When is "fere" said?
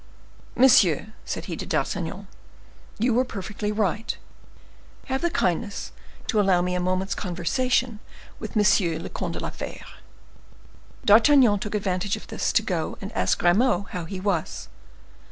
9.51-9.85